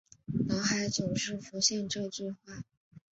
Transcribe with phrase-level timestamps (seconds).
[0.47, 2.63] 脑海总是浮现这句话